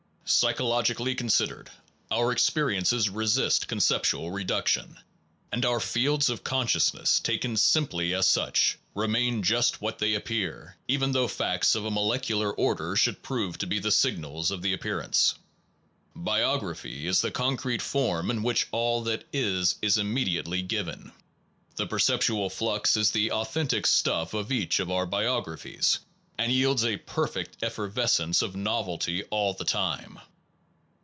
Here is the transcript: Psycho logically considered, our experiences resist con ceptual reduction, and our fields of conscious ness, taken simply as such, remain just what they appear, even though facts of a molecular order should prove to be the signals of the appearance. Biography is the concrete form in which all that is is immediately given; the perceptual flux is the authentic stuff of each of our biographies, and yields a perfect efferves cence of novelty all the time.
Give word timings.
Psycho 0.33 0.63
logically 0.65 1.13
considered, 1.13 1.69
our 2.09 2.31
experiences 2.31 3.09
resist 3.09 3.67
con 3.67 3.79
ceptual 3.79 4.33
reduction, 4.33 4.97
and 5.51 5.65
our 5.65 5.81
fields 5.81 6.29
of 6.29 6.41
conscious 6.41 6.93
ness, 6.93 7.19
taken 7.19 7.57
simply 7.57 8.13
as 8.13 8.29
such, 8.29 8.77
remain 8.95 9.43
just 9.43 9.81
what 9.81 9.99
they 9.99 10.13
appear, 10.13 10.77
even 10.87 11.11
though 11.11 11.27
facts 11.27 11.75
of 11.75 11.83
a 11.83 11.91
molecular 11.91 12.49
order 12.53 12.95
should 12.95 13.21
prove 13.21 13.57
to 13.57 13.67
be 13.67 13.77
the 13.77 13.91
signals 13.91 14.51
of 14.51 14.61
the 14.61 14.71
appearance. 14.71 15.35
Biography 16.15 17.07
is 17.07 17.19
the 17.19 17.29
concrete 17.31 17.81
form 17.81 18.31
in 18.31 18.41
which 18.41 18.67
all 18.71 19.01
that 19.01 19.25
is 19.33 19.75
is 19.81 19.97
immediately 19.97 20.61
given; 20.61 21.11
the 21.75 21.85
perceptual 21.85 22.49
flux 22.49 22.95
is 22.95 23.11
the 23.11 23.33
authentic 23.33 23.85
stuff 23.85 24.33
of 24.33 24.49
each 24.49 24.79
of 24.79 24.89
our 24.89 25.05
biographies, 25.05 25.99
and 26.37 26.51
yields 26.51 26.83
a 26.83 26.97
perfect 26.97 27.59
efferves 27.61 28.09
cence 28.09 28.41
of 28.41 28.55
novelty 28.55 29.21
all 29.29 29.53
the 29.53 29.65
time. 29.65 30.19